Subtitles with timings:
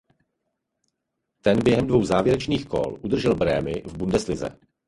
[1.41, 4.57] Ten během dvou závěrečných kol udržel Brémy v Bundeslize.